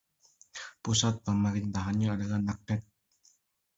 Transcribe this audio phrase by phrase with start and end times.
[0.83, 2.81] Pusat pemerintahannya adalah Naknek.